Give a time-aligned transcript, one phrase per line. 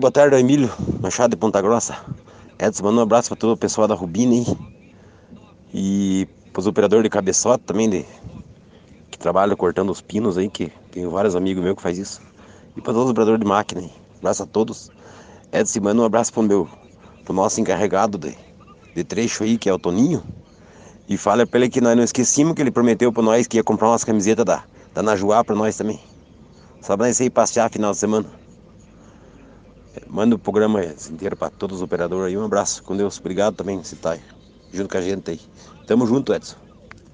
[0.00, 1.96] Boa tarde, Emílio Machado de Ponta Grossa.
[2.58, 4.44] Edson, manda um abraço para todo o pessoal da Rubina aí.
[5.72, 8.04] E pros operadores de cabeçote também, de,
[9.08, 12.20] que trabalham cortando os pinos aí, que tenho vários amigos meus que faz isso.
[12.76, 13.92] E para todos os operadores de máquina aí.
[14.18, 14.90] Abraço a todos.
[15.52, 16.68] Edson, manda um abraço pro meu,
[17.24, 18.36] pro nosso encarregado de,
[18.96, 20.24] de trecho aí, que é o Toninho.
[21.08, 23.62] E fala pra ele que nós não esquecemos que ele prometeu pra nós que ia
[23.62, 26.00] comprar umas camisetas da, da Najuá pra nós também.
[26.80, 28.43] Só pra nós ir passear final de semana.
[30.08, 32.36] Manda o programa inteiro para todos os operadores aí.
[32.36, 33.18] Um abraço com Deus.
[33.18, 34.18] Obrigado também, tá
[34.72, 35.40] junto com a gente aí.
[35.86, 36.56] Tamo junto, Edson.